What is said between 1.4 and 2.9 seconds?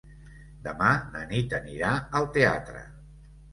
anirà al teatre.